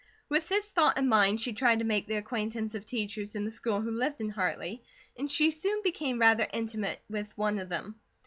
With 0.29 0.49
this 0.49 0.67
thought 0.71 0.97
in 0.97 1.07
mind, 1.07 1.39
she 1.39 1.53
tried 1.53 1.77
to 1.77 1.85
make 1.85 2.07
the 2.07 2.15
acquaintance 2.15 2.73
of 2.73 2.87
teachers 2.87 3.35
in 3.35 3.45
the 3.45 3.51
school 3.51 3.81
who 3.81 3.91
lived 3.91 4.19
in 4.19 4.29
Hartley 4.31 4.81
and 5.15 5.29
she 5.29 5.51
soon 5.51 5.83
became 5.83 6.19
rather 6.19 6.47
intimate 6.51 6.99
with 7.07 7.37
one 7.37 7.59
of 7.59 7.69
them. 7.69 7.99